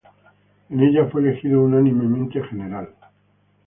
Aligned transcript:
En 0.71 0.79
ella 0.81 1.05
fue 1.11 1.21
elegido 1.21 1.61
unánimemente 1.61 2.41
general. 2.45 2.89